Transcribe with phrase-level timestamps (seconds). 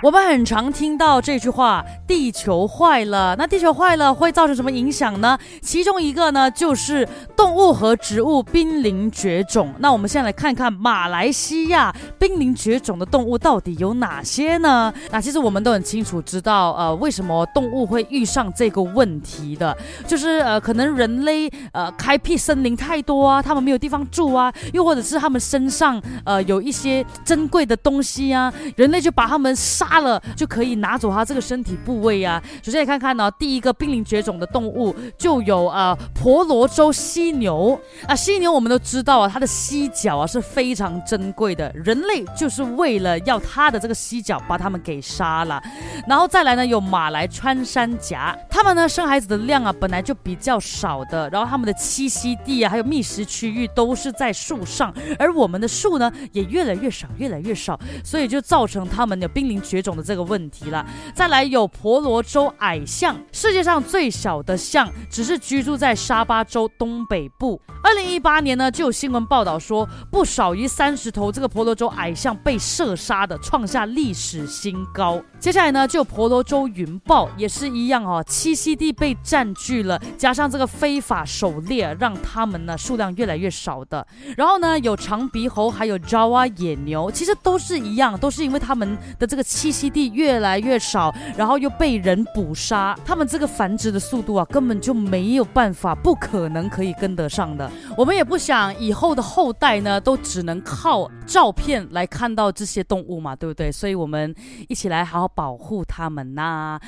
[0.00, 5.36] 我们很常听到这句话：“地球坏了。”那地球坏了会造成什么影响呢？
[5.60, 7.06] 其中一个呢，就是
[7.36, 9.74] 动物和植物濒临绝种。
[9.80, 14.92] 那我们现在来看看马来西亚濒临绝种的动物到底有哪些呢？
[15.10, 29.87] 那其实我们都很清楚知道，呃，为什么动物会遇上这个问题的，就是呃，可能人类呃开辟森林太多啊，他们没有地方住啊，又或者是他们身上呃有一些珍贵的东西啊，人类就把他们杀。
[29.88, 32.42] 杀了就可以拿走它这个身体部位啊。
[32.62, 38.14] 首先你看看呢，第一个濒临绝种的动物就有呃婆罗洲犀牛啊。
[38.14, 45.62] 犀牛我们都知道啊，它的犀角啊是非常珍贵的，人类就是为了要它的这个犀角，把它们给杀了。
[46.06, 59.77] 然后再来呢，有马来穿山甲，它们呢生孩子的量啊本来就比较少的，然后它们的栖息地啊还有觅食区域都是在树上，而我们的树呢也越来越少，越来越少，所以就造成它们有濒临绝。
[59.78, 60.84] 绝种的这个问题了，
[61.14, 67.60] 再来有婆罗洲矮象，世界上最小的象，只是居住在沙巴州东北部。
[67.80, 75.22] 二零一八年呢，就有新闻报道说，不少于三十头这个婆罗洲矮象被射杀的，创下历史新高。
[75.38, 84.04] 接下来呢，就婆罗洲云豹也是一样哦，栖息地被占据了，加上这个非法狩猎，让它们呢数量越来越少的。
[84.36, 97.70] 然后呢，有长鼻猴，还有 Jawa 野牛，其实都是一样，都是因为它们的这个栖栖息地越来越少，然后又被人捕杀，他们这个繁殖的速度啊，根本就没有办法，不可能可以跟得上的。
[97.94, 103.70] 我们也不想以后的后代呢，都只能靠照片来看到这些动物嘛，对不对？
[103.70, 104.34] 所以我们
[104.68, 106.80] 一起来好好保护它们呐。